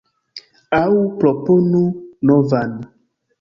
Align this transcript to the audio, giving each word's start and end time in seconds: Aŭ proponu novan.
Aŭ 0.77 0.95
proponu 1.19 1.83
novan. 2.31 2.75